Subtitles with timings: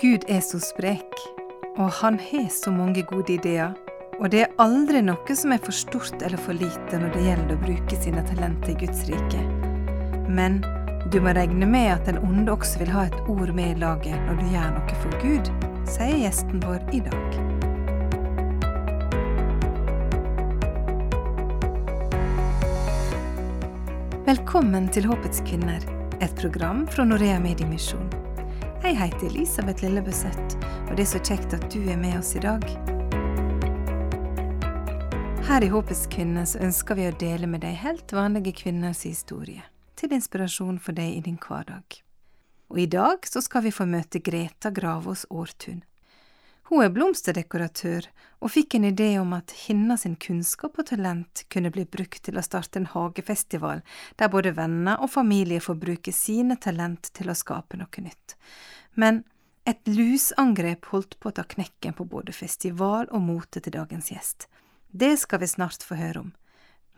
[0.00, 1.12] Gud er så sprek,
[1.76, 3.74] og han har så mange gode ideer.
[4.16, 7.52] Og det er aldri noe som er for stort eller for lite når det gjelder
[7.52, 9.42] å bruke sine talenter i Guds rike.
[10.24, 10.62] Men
[11.12, 14.16] du må regne med at den onde også vil ha et ord med i laget
[14.24, 15.52] når du gjør noe for Gud,
[15.84, 17.36] sier gjesten vår i dag.
[24.30, 25.84] Velkommen til Håpets kvinner,
[26.24, 28.08] et program fra Norea Mediemisjon.
[28.90, 30.56] Jeg heter Elisabeth Lillebøseth,
[30.90, 32.64] og det er så kjekt at du er med oss i dag.
[35.46, 39.62] Her i Håpets kvinner så ønsker vi å dele med deg helt vanlige kvinners historie,
[39.94, 42.00] til inspirasjon for deg i din hverdag.
[42.74, 45.84] Og i dag så skal vi få møte Greta Gravås Aartun.
[46.70, 48.04] Hun er blomsterdekoratør,
[48.38, 52.44] og fikk en idé om at hennes kunnskap og talent kunne bli brukt til å
[52.46, 53.82] starte en hagefestival,
[54.14, 58.36] der både venner og familie får bruke sine talent til å skape noe nytt.
[58.94, 59.24] Men
[59.66, 64.46] et lusangrep holdt på å ta knekken på både festival og mote til dagens gjest.
[64.94, 66.32] Det skal vi snart få høre om.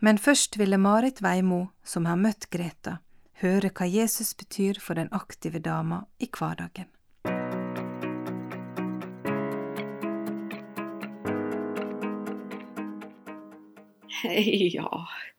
[0.05, 2.99] Men først ville Marit Veimo, som har møtt Greta,
[3.41, 6.92] høre hva Jesus betyr for den aktive dama i hverdagen.
[14.77, 14.89] Ja,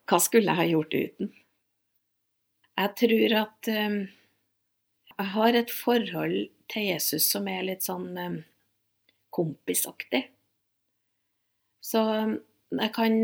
[0.04, 1.32] hva skulle jeg ha gjort uten?
[2.74, 3.98] Jeg tror at um,
[5.14, 6.38] jeg har et forhold
[6.72, 8.40] til Jesus som er litt sånn um,
[9.34, 10.26] kompisaktig.
[11.84, 12.02] Så
[12.74, 13.16] jeg kan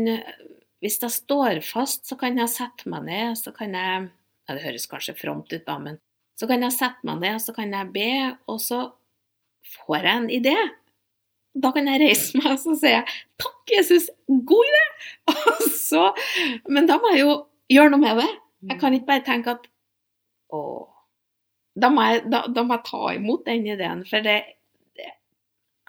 [0.81, 4.63] Hvis jeg står fast, så kan jeg sette meg ned, så kan jeg ja, Det
[4.63, 5.99] høres kanskje fromt ut, da, men
[6.39, 8.11] så kan jeg sette meg ned, så kan jeg be,
[8.49, 8.79] og så
[9.75, 10.55] får jeg en idé.
[11.51, 13.03] Da kan jeg reise meg og jeg,
[13.37, 14.87] 'Takk, Jesus, god idé!'
[15.91, 16.13] Så,
[16.69, 17.33] men da må jeg jo
[17.71, 18.29] gjøre noe med det.
[18.69, 19.67] Jeg kan ikke bare tenke at
[20.53, 20.87] 'Å'
[21.81, 24.03] da må, jeg, da, da må jeg ta imot den ideen.
[24.07, 24.37] For det,
[24.99, 25.13] det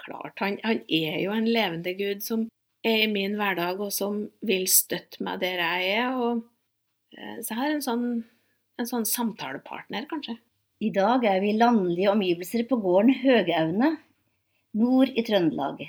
[0.03, 2.47] klart, han, han, er jo en levende Gud som
[2.87, 6.15] er i min hverdag, og som vil støtte meg der jeg er.
[6.19, 6.45] Og,
[7.17, 8.07] eh, så jeg har en sånn,
[8.79, 10.39] en sånn samtalepartner, kanskje.
[10.83, 13.93] I dag er vi i landlige omgivelser på gården Høgaune
[14.73, 15.83] nord i Trøndelag.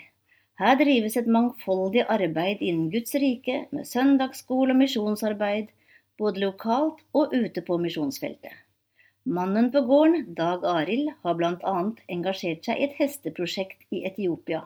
[0.59, 5.71] Her drives et mangfoldig arbeid innen Guds rike, med søndagsskole og misjonsarbeid,
[6.19, 8.53] både lokalt og ute på misjonsfeltet.
[9.23, 11.75] Mannen på gården, Dag Arild, har bl.a.
[12.11, 14.65] engasjert seg i et hesteprosjekt i Etiopia.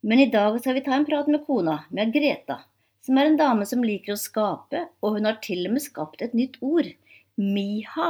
[0.00, 2.62] Men i dag skal vi ta en prat med kona, med Greta,
[3.04, 6.24] som er en dame som liker å skape, og hun har til og med skapt
[6.24, 6.88] et nytt ord,
[7.36, 8.08] miha.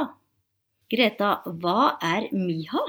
[0.89, 2.85] Greta, hva er miha?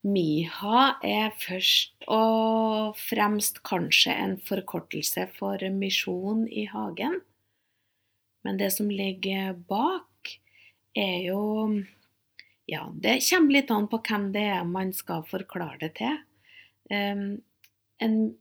[0.00, 7.18] Miha er først og fremst kanskje en forkortelse for misjon i hagen.
[8.44, 10.38] Men det som ligger bak,
[10.96, 11.84] er jo
[12.70, 16.18] Ja, det kommer litt an på hvem det er man skal forklare det til.
[18.00, 18.34] En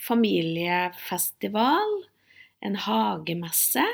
[0.00, 2.04] familiefestival,
[2.62, 3.84] en hagemesse,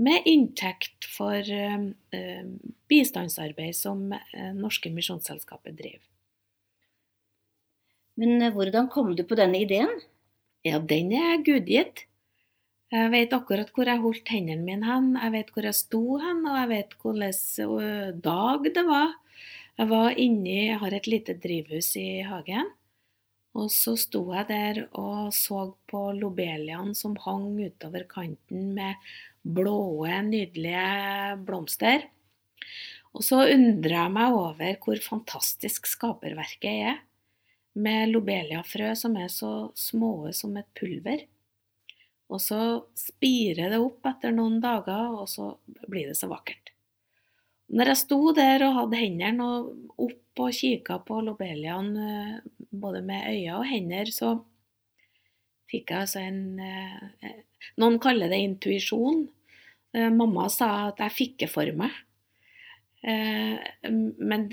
[0.00, 2.44] med inntekt for uh,
[2.90, 6.06] bistandsarbeid som uh, Norske Misjonsselskapet driver.
[8.20, 9.92] Men hvordan kom du på denne ideen?
[10.66, 12.04] Ja, den er gudgitt.
[12.90, 16.42] Jeg vet akkurat hvor jeg holdt hendene mine hen, jeg vet hvor jeg sto hen,
[16.42, 19.14] og jeg vet hvilken dag det var.
[19.78, 22.72] Jeg var inni, jeg har et lite drivhus i hagen.
[23.56, 28.98] Og så sto jeg der og så på lobeliaen som hang utover kanten med
[29.42, 32.06] blåe, nydelige blomster.
[33.16, 37.00] Og så undrer jeg meg over hvor fantastisk skaperverket er,
[37.80, 41.24] med lobeliafrø som er så små som et pulver.
[42.30, 42.60] Og så
[42.98, 45.52] spirer det opp etter noen dager, og så
[45.90, 46.70] blir det så vakkert.
[47.70, 49.48] Når jeg sto der og hadde hendene
[49.94, 51.92] opp og kikka på lobeliaen
[52.70, 54.32] både med øyne og hender, så
[55.70, 57.38] fikk jeg altså en eh,
[57.80, 59.26] Noen kaller det intuisjon.
[59.94, 61.92] Eh, mamma sa at jeg fikk det for meg.
[63.04, 64.46] Eh, men,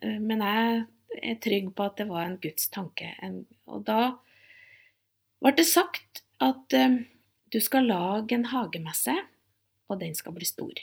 [0.00, 0.84] men, jeg
[1.18, 3.10] er trygg på at det var en Guds tanke.
[3.66, 4.14] Og da
[5.42, 6.74] ble det sagt at
[7.52, 9.14] du skal lage en hagemesse,
[9.90, 10.80] og den skal bli stor.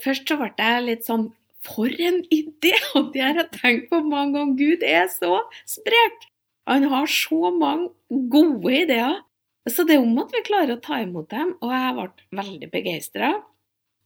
[0.00, 1.28] Først så ble jeg litt sånn
[1.64, 2.74] for en idé!
[2.98, 4.56] Og det har jeg tenkt på mange ganger.
[4.60, 6.28] Gud er så sprek!
[6.70, 7.90] Han har så mange
[8.32, 9.22] gode ideer.
[9.68, 11.54] Så det er om at vi klarer å ta imot dem.
[11.64, 13.32] Og jeg ble veldig begeistra.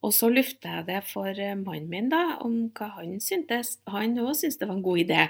[0.07, 3.79] Og så lufta jeg det for eh, mannen min, da, om hva han syntes.
[3.91, 5.25] Han òg syntes det var en god idé.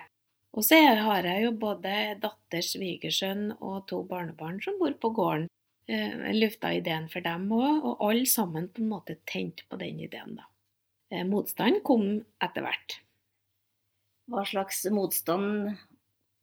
[0.56, 5.48] Og så har jeg jo både datter, svigersønn og to barnebarn som bor på gården.
[5.88, 9.78] Jeg eh, lufta ideen for dem òg, og alle sammen på en måte tente på
[9.80, 10.48] den ideen, da.
[11.12, 12.10] Eh, motstand kom
[12.44, 12.98] etter hvert.
[14.28, 15.78] Hva slags motstand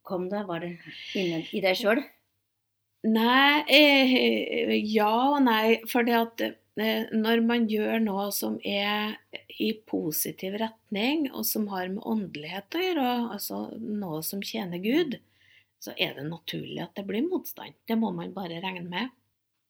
[0.06, 0.44] kom da?
[0.48, 0.76] Var det
[1.18, 2.02] inne i deg sjøl?
[3.06, 5.78] Nei, eh, ja og nei.
[5.90, 9.14] For at eh, når man gjør noe som er
[9.62, 15.18] i positiv retning, og som har med åndelighet å gjøre, altså noe som tjener Gud,
[15.82, 17.76] så er det naturlig at det blir motstand.
[17.86, 19.14] Det må man bare regne med.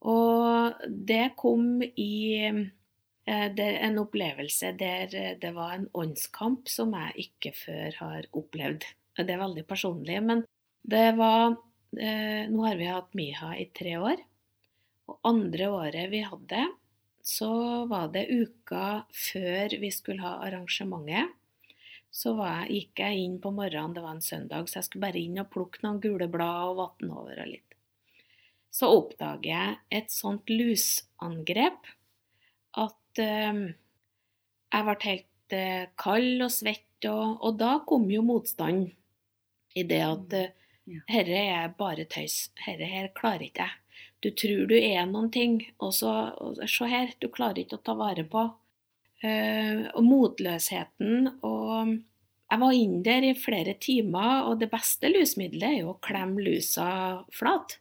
[0.06, 5.10] Og det kom i eh, det en opplevelse der
[5.42, 8.86] det var en åndskamp som jeg ikke før har opplevd.
[9.16, 10.42] Det er veldig personlig, men
[10.86, 11.54] det var
[11.96, 14.20] eh, Nå har vi hatt Miha i tre år.
[15.06, 16.66] Og andre året vi hadde,
[17.26, 17.50] så
[17.90, 21.32] var det uka før vi skulle ha arrangementet.
[22.16, 25.20] Så jeg, gikk jeg inn på morgenen, det var en søndag, så jeg skulle bare
[25.20, 27.76] inn og plukke noen gule blad og vanne over og litt.
[28.72, 31.90] Så oppdager jeg et sånt lusangrep
[32.80, 33.60] at eh,
[34.72, 38.88] jeg ble helt eh, kald og svett, og, og da kom jo motstanden
[39.76, 40.92] i det at mm.
[40.92, 42.48] eh, herre er bare tøys.
[42.64, 43.82] Herre her klarer ikke jeg.
[44.24, 46.12] Du tror du er noen ting, og så
[46.66, 48.48] Se her, du klarer ikke å ta vare på.
[49.24, 51.94] Uh, og motløsheten og
[52.46, 56.44] Jeg var inne der i flere timer, og det beste lusmiddelet er jo å klemme
[56.46, 57.78] lusa flat.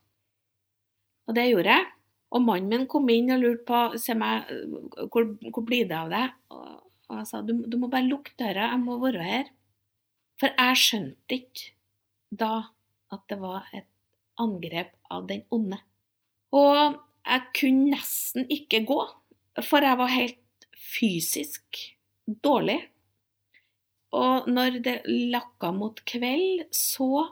[1.29, 1.91] Og det gjorde jeg.
[2.33, 4.49] Og mannen min kom inn og lurte på Se meg,
[5.13, 6.33] hvor, hvor blir det av deg?
[6.49, 6.71] Og,
[7.11, 9.53] og jeg sa du, du må bare lukke døra, jeg må være her.
[10.41, 11.74] For jeg skjønte ikke
[12.39, 12.53] da
[13.13, 13.87] at det var et
[14.41, 15.79] angrep av den onde.
[16.55, 18.99] Og jeg kunne nesten ikke gå,
[19.63, 21.79] for jeg var helt fysisk
[22.43, 22.79] dårlig.
[24.15, 27.27] Og når det lakka mot kveld, så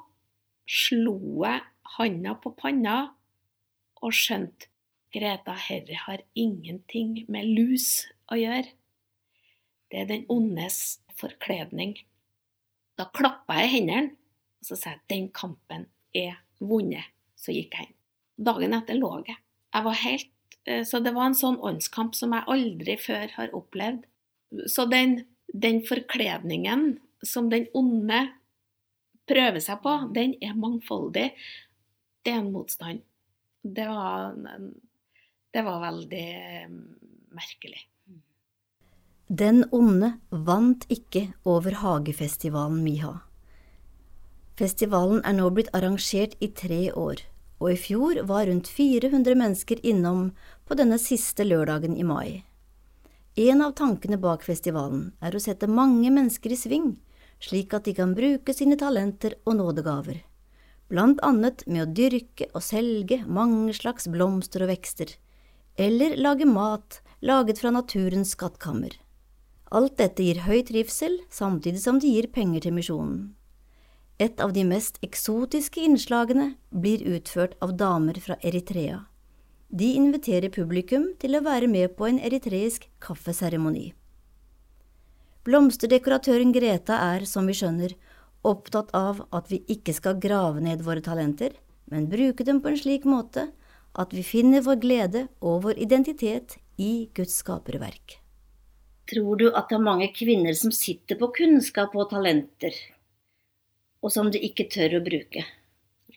[0.68, 1.64] slo jeg
[1.98, 2.98] handa på panna
[4.04, 4.70] og skjønte
[5.14, 8.72] Greta, herre har ingenting med lus å gjøre.
[9.94, 11.94] Det er den ondes forkledning.
[12.98, 14.16] Da klappa jeg hendene
[14.63, 17.12] og så sa jeg den kampen er vunnet.
[17.36, 17.98] Så gikk jeg inn.
[18.48, 19.36] Dagen etter lå jeg.
[19.75, 20.30] Jeg var helt
[20.63, 24.06] eh, Så det var en sånn åndskamp som jeg aldri før har opplevd.
[24.71, 25.18] Så den,
[25.51, 26.94] den forkledningen
[27.25, 28.21] som den onde
[29.27, 31.27] prøver seg på, den er mangfoldig.
[32.24, 33.04] Det er en motstand.
[33.63, 34.39] Det var,
[35.51, 36.71] det var veldig eh,
[37.36, 37.83] merkelig.
[39.27, 43.18] Den onde vant ikke over hagefestivalen Miha.
[44.60, 47.24] Festivalen er nå blitt arrangert i tre år,
[47.58, 50.28] og i fjor var rundt 400 mennesker innom
[50.70, 52.44] på denne siste lørdagen i mai.
[53.34, 56.92] En av tankene bak festivalen er å sette mange mennesker i sving,
[57.42, 60.22] slik at de kan bruke sine talenter og nådegaver,
[60.94, 65.16] blant annet med å dyrke og selge mange slags blomster og vekster,
[65.82, 68.94] eller lage mat laget fra naturens skattkammer.
[69.74, 73.32] Alt dette gir høy trivsel, samtidig som det gir penger til misjonen.
[74.21, 79.06] Et av de mest eksotiske innslagene blir utført av damer fra Eritrea.
[79.74, 83.88] De inviterer publikum til å være med på en eritreisk kaffeseremoni.
[85.44, 87.95] Blomsterdekoratøren Greta er, som vi skjønner,
[88.45, 91.57] opptatt av at vi ikke skal grave ned våre talenter,
[91.89, 93.50] men bruke dem på en slik måte
[93.98, 98.19] at vi finner vår glede og vår identitet i Guds skaperverk.
[99.09, 102.77] Tror du at det er mange kvinner som sitter på kunnskap og talenter,
[104.04, 105.45] og som du ikke tør å bruke.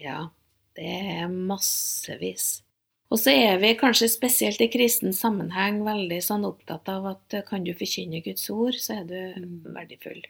[0.03, 0.29] Ja,
[0.77, 2.61] det er massevis.
[3.07, 7.63] Og så er vi kanskje spesielt i kristen sammenheng veldig sånn opptatt av at kan
[7.65, 9.61] du forkynne Guds ord, så er du mm.
[9.77, 10.25] verdifull.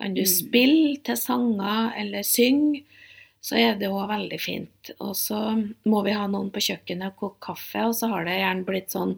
[0.00, 0.32] Kan du mm.
[0.32, 2.82] spille til sanger eller synge,
[3.40, 4.92] så er det òg veldig fint.
[4.98, 5.38] Og så
[5.88, 8.96] må vi ha noen på kjøkkenet og koke kaffe, og så har det gjerne blitt
[8.96, 9.16] sånn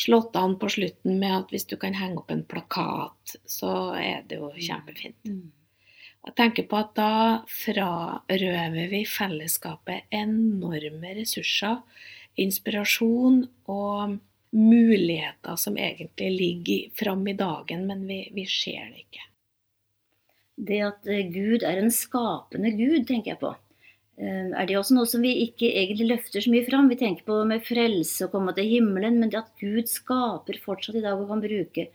[0.00, 4.24] slått an på slutten med at hvis du kan henge opp en plakat, så er
[4.24, 4.60] det jo mm.
[4.64, 5.20] kjempefint.
[5.28, 5.50] Mm.
[6.28, 7.12] Jeg tenker på at da
[7.48, 11.80] frarøver vi fellesskapet enorme ressurser,
[12.40, 14.18] inspirasjon og
[14.50, 19.26] muligheter som egentlig ligger fram i dagen, men vi, vi ser det ikke.
[20.60, 23.54] Det at eh, Gud er en skapende Gud, tenker jeg på.
[24.20, 26.90] Eh, er det også noe som vi ikke egentlig løfter så mye fram?
[26.92, 31.00] Vi tenker på med frelse og komme til himmelen, men det at Gud skaper fortsatt
[31.00, 31.86] i dag og kan bruke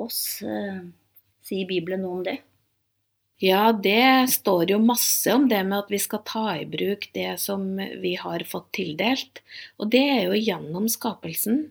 [0.00, 0.80] oss, eh,
[1.44, 2.38] sier Bibelen noe om det?
[3.40, 7.38] Ja, det står jo masse om det med at vi skal ta i bruk det
[7.40, 7.62] som
[8.02, 9.40] vi har fått tildelt.
[9.80, 11.62] Og det er jo gjennom skapelsen.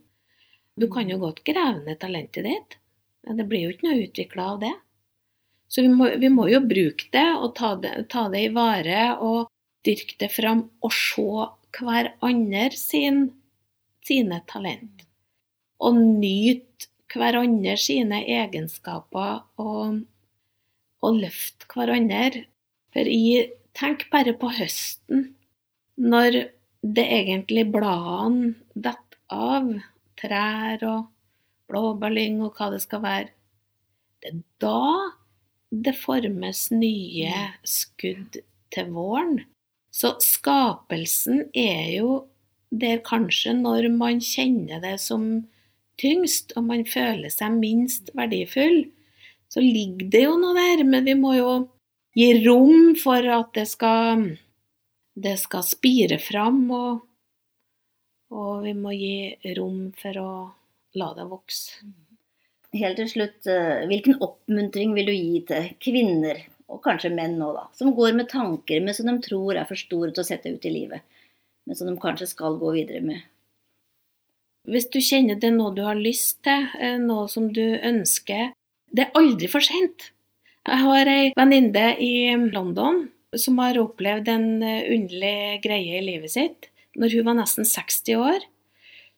[0.74, 2.80] Du kan jo godt grave ned talentet ditt,
[3.28, 4.74] men det blir jo ikke noe utvikla av det.
[5.70, 9.06] Så vi må, vi må, jo bruke det og ta det, ta det, i vare
[9.22, 9.52] og
[9.86, 11.30] dyrke det fram og se
[11.78, 13.28] hver andre sin,
[14.10, 15.06] sine talent.
[15.86, 20.02] Og nyte hver andre sine egenskaper og
[21.06, 22.46] å løfte hverandre.
[22.94, 25.30] For jeg tenker bare på høsten,
[26.00, 26.40] når
[26.82, 29.70] det egentlig bladene detter av,
[30.20, 31.08] trær og
[31.70, 33.30] blåbærlyng og hva det skal være.
[34.20, 34.82] Det er da
[35.70, 37.36] det formes nye
[37.68, 38.40] skudd
[38.74, 39.44] til våren.
[39.94, 42.12] Så skapelsen er jo
[42.70, 45.48] der kanskje når man kjenner det som
[46.00, 48.86] tyngst, og man føler seg minst verdifull,
[49.50, 50.84] så ligger det jo noe der.
[50.86, 51.54] Men vi må jo
[52.18, 54.28] gi rom for at det skal,
[55.16, 57.02] det skal spire fram, og,
[58.34, 60.30] og vi må gi rom for å
[61.00, 61.82] la det vokse.
[62.70, 67.50] Helt til slutt, eh, hvilken oppmuntring vil du gi til kvinner, og kanskje menn nå,
[67.56, 70.52] da, som går med tanker men som de tror er for store til å sette
[70.54, 71.02] ut i livet,
[71.66, 73.24] men som de kanskje skal gå videre med?
[74.70, 78.52] Hvis du kjenner det er noe du har lyst til, eh, noe som du ønsker
[78.96, 80.12] Det er aldri for sent.
[80.68, 82.14] Jeg har ei venninne i
[82.54, 86.70] London som har opplevd en eh, underlig greie i livet sitt.
[87.00, 88.46] Når hun var nesten 60 år,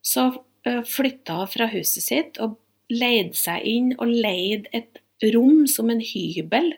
[0.01, 2.57] så flytta hun fra huset sitt og
[2.91, 4.99] leide seg inn og leide et
[5.33, 6.73] rom som en hybel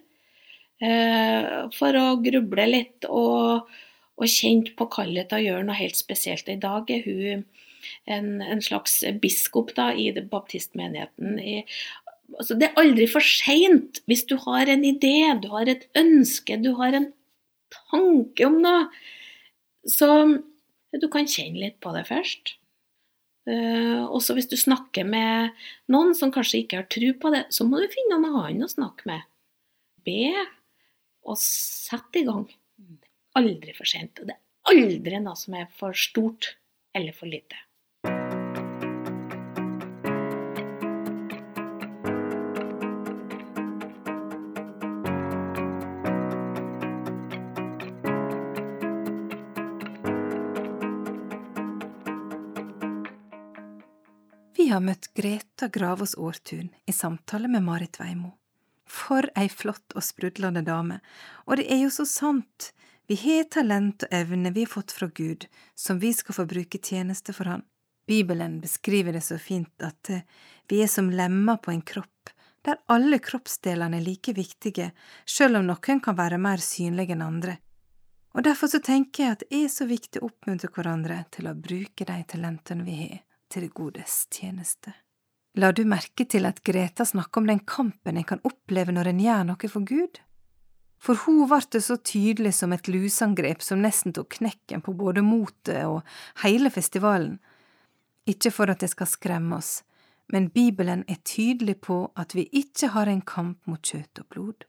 [0.83, 3.67] eh, for å gruble litt og,
[4.19, 6.49] og kjente på kallet til å gjøre noe helt spesielt.
[6.51, 7.43] I dag er hun
[8.05, 11.39] en, en slags biskop da, i baptistmenigheten.
[11.39, 11.63] I,
[12.37, 16.57] altså, det er aldri for seint hvis du har en idé, du har et ønske,
[16.61, 17.11] du har en
[17.91, 18.87] tanke om noe.
[19.89, 20.07] Så
[20.93, 22.55] du kan kjenne litt på det først.
[23.43, 25.51] Uh, også hvis du snakker med
[25.91, 28.71] noen som kanskje ikke har tro på det, så må du finne noen annen å
[28.71, 29.25] snakke med.
[30.07, 30.31] Be,
[31.27, 32.47] og sett i gang.
[33.39, 34.21] Aldri for sent.
[34.21, 36.53] Og det er aldri noe som er for stort
[36.95, 37.57] eller for lite.
[54.55, 58.35] Vi har møtt Greta Gravås Aartun i samtale med Marit Veimo.
[58.85, 60.99] For ei flott og sprudlende dame,
[61.49, 62.67] og det er jo så sant,
[63.09, 66.77] vi har talent og evne vi har fått fra Gud, som vi skal få bruke
[66.77, 67.65] tjeneste for Han.
[68.05, 70.21] Bibelen beskriver det så fint at eh,
[70.69, 72.29] vi er som lemmer på en kropp,
[72.61, 74.91] der alle kroppsdelene er like viktige,
[75.25, 77.57] selv om noen kan være mer synlige enn andre.
[78.37, 81.57] Og derfor så tenker jeg at det er så viktig å oppmuntre hverandre til å
[81.57, 83.21] bruke de talentene vi har
[83.53, 84.95] til det godes tjeneste.
[85.53, 89.21] La du merke til at Greta snakker om den kampen en kan oppleve når en
[89.21, 90.17] gjør noe for Gud?
[91.03, 95.21] For hun ble det så tydelig som et lusangrep som nesten tok knekken på både
[95.21, 96.01] motet og
[96.45, 97.37] hele festivalen.
[98.25, 99.81] Ikke for at det skal skremme oss,
[100.31, 104.67] men Bibelen er tydelig på at vi ikke har en kamp mot kjøtt og blod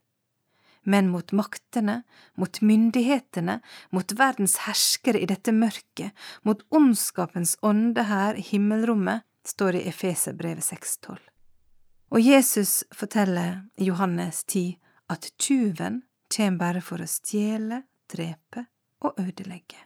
[0.85, 2.01] men mot maktene,
[2.39, 6.13] mot myndighetene, mot verdens herskere i dette mørket,
[6.43, 11.17] mot ondskapens ånde her i himmelrommet, står det i Efeserbrevet 6,12.
[12.13, 14.77] Og Jesus forteller i Johannes 10
[15.13, 16.03] at tyven
[16.35, 18.65] kommer bare for å stjele, drepe
[19.05, 19.81] og ødelegge.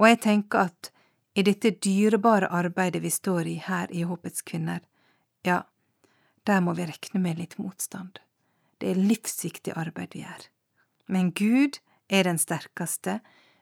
[0.00, 0.90] Og jeg tenker at
[1.34, 4.82] i dette dyrebare arbeidet vi står i her i Håpets kvinner,
[5.44, 5.62] ja,
[6.44, 8.20] der må vi rekne med litt motstand.
[8.82, 10.46] Det er livsviktig arbeid vi gjør.
[11.06, 11.76] Men Gud
[12.10, 13.20] er den sterkeste,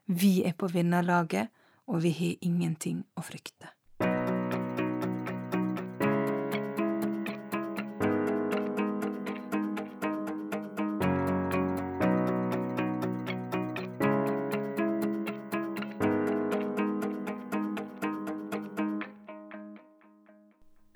[0.08, 1.50] vi er på vinnerlaget,
[1.84, 3.68] og vi har ingenting å frykte.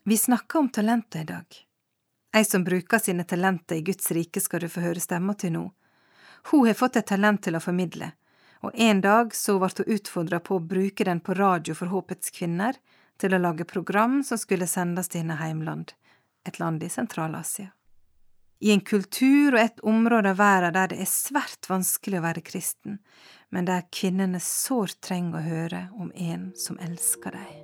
[0.04, 1.64] Vi snakker om talenter i dag.
[2.34, 5.68] Ei som bruker sine talenter i Guds rike skal du få høre stemma til nå.
[6.50, 8.10] Hun har fått et talent til å formidle,
[8.66, 12.34] og en dag så ble hun utfordra på å bruke den på Radio for Håpets
[12.34, 12.80] kvinner
[13.22, 15.94] til å lage program som skulle sendes til hennes heimland,
[16.44, 17.70] et land i Sentral-Asia.
[18.64, 22.42] I en kultur og et område av verden der det er svært vanskelig å være
[22.46, 22.98] kristen,
[23.54, 27.63] men der kvinnene sårt trenger å høre om en som elsker dem.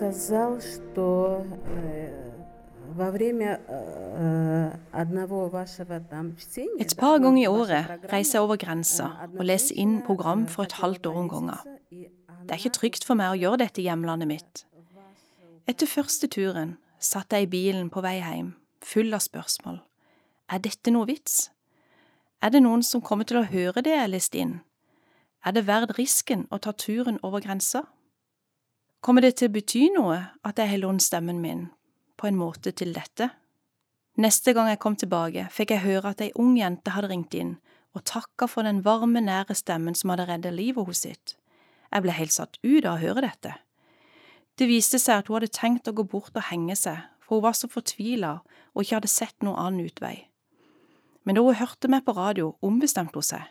[0.00, 1.44] сказал, что
[2.94, 3.60] во время
[4.92, 9.76] одного вашего там чтения Et par ganger i året reiser jeg over grensa og leser
[9.76, 11.58] inn program for et halvt år om gangen.
[11.90, 14.64] Det er ikke trygt for meg å gjøre dette i hjemlandet mitt.
[15.66, 19.82] Etter første turen satt jeg i bilen på vei hjem, full av spørsmål.
[20.48, 21.50] Er dette noe vits?
[22.40, 24.60] Er det noen som kommer til å høre det jeg leste inn?
[25.44, 27.84] Er det verdt risken å ta turen over grensa?
[29.01, 31.67] Kommer det til å bety noe at jeg har lånt stemmen min
[32.21, 33.31] på en måte til dette?
[34.21, 37.55] Neste gang jeg kom tilbake, fikk jeg høre at ei ung jente hadde ringt inn
[37.97, 41.35] og takka for den varme, nære stemmen som hadde reddet livet hos sitt.
[41.91, 43.57] Jeg ble helt satt ut av å høre dette.
[44.55, 47.49] Det viste seg at hun hadde tenkt å gå bort og henge seg, for hun
[47.49, 48.37] var så fortvila
[48.71, 50.19] og ikke hadde sett noen annen utvei
[51.23, 53.45] men da hun hørte meg på radio, ombestemte hun seg.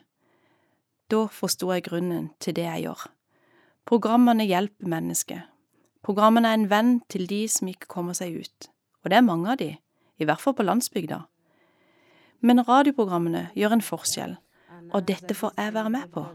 [1.11, 3.07] Da forsto jeg grunnen til det jeg gjør.
[3.86, 5.44] Programmene hjelper mennesket.
[6.06, 8.70] Programmene er en venn til de som ikke kommer seg ut,
[9.04, 9.72] og det er mange av de,
[10.22, 11.24] i hvert fall på landsbygda.
[12.46, 14.36] Men radioprogrammene gjør en forskjell,
[14.94, 16.26] og dette får jeg være med på.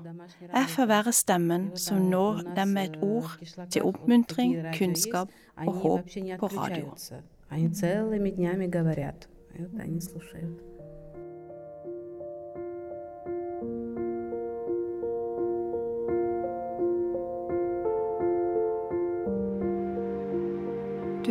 [0.43, 3.37] Jeg får være stemmen som når dem med et ord
[3.71, 5.31] til oppmuntring, kunnskap
[5.67, 6.95] og håp på radio.
[7.51, 9.29] Они целыми днями говорят,
[9.81, 10.74] они слушают.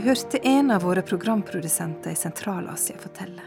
[0.04, 3.42] Hørte en av våre programprodusenter i Sentral-Asia fortelle.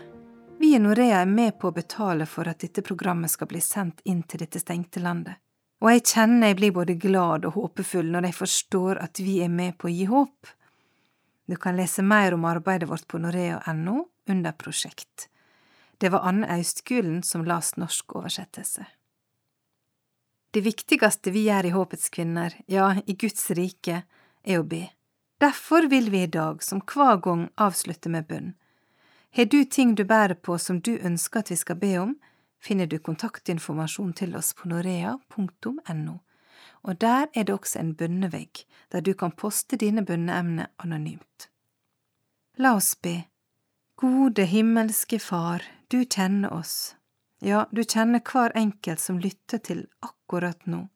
[0.60, 4.02] Vi i Norea er med på å betale for at dette programmet skal bli sendt
[4.10, 5.38] inn til dette stengte landet.
[5.86, 9.54] Og jeg kjenner jeg blir både glad og håpefull når jeg forstår at vi er
[9.54, 10.50] med på å gi håp.
[11.46, 15.30] Du kan lese mer om arbeidet vårt på norea.no under prosjekt.
[16.02, 18.90] Det var Anne Austgulen som las norsk oversettelse.
[20.52, 24.08] Det viktigste vi gjør i Håpets kvinner, ja, i Guds rike,
[24.42, 24.88] er å be.
[25.38, 28.53] Derfor vil vi i dag, som hver gang, avslutte med bønn.
[29.32, 32.15] Har du ting du bærer på som du ønsker at vi skal be om,
[32.63, 36.15] finner du kontaktinformasjon til oss på norea.no,
[36.82, 41.50] og der er det også en bønnevegg der du kan poste dine bønneemner anonymt.
[42.58, 43.27] La oss be.
[43.98, 46.96] Gode himmelske Far, du kjenner oss.
[47.41, 50.88] Ja, du kjenner hver enkelt som lytter til akkurat nå.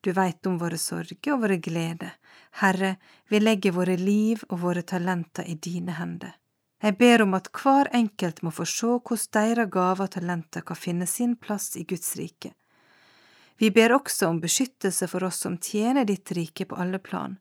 [0.00, 2.14] Du veit om våre sorger og våre gleder.
[2.62, 2.96] Herre,
[3.28, 6.36] vi legger våre liv og våre talenter i dine hender.
[6.82, 10.78] Jeg ber om at hver enkelt må få se hvordan deres gaver og talenter kan
[10.78, 12.52] finne sin plass i Guds rike.
[13.58, 17.34] Vi ber også om beskyttelse for oss som tjener ditt rike på alle plan.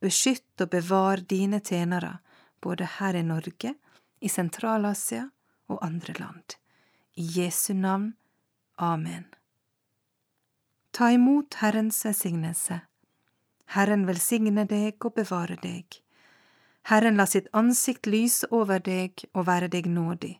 [0.00, 2.20] Beskytt og bevar dine tjenere,
[2.62, 3.74] både her i Norge,
[4.20, 5.24] i Sentral-Asia
[5.66, 6.54] og andre land.
[7.18, 8.12] I Jesu navn.
[8.78, 9.26] Amen.
[10.96, 12.80] Ta imot Herrens velsignelse.
[13.74, 15.98] Herren velsigne deg og bevare deg.
[16.88, 20.38] Herren la sitt ansikt lyse over deg og være deg nådig.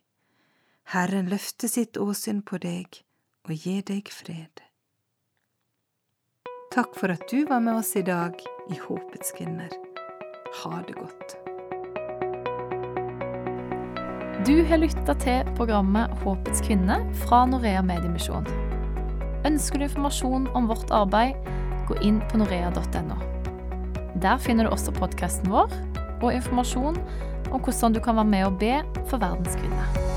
[0.95, 3.03] Herren løfte sitt åsyn på deg
[3.45, 4.63] og gi deg fred.
[6.73, 8.41] Takk for at du var med oss i dag
[8.73, 9.69] i Håpets kvinner.
[10.63, 11.37] Ha det godt.
[14.49, 18.49] Du har lytta til programmet Håpets kvinne fra Norea Mediemisjon.
[19.47, 21.37] Ønsker du informasjon om vårt arbeid,
[21.87, 23.15] gå inn på norea.no.
[24.19, 25.71] Der finner du også podkasten vår
[26.17, 26.99] og informasjon
[27.53, 28.73] om hvordan du kan være med og be
[29.07, 30.16] for verdens kvinner.